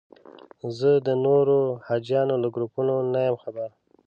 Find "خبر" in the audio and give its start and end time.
3.43-3.69